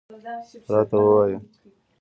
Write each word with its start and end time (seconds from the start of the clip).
راته 0.71 0.97
ووایه. 1.03 1.37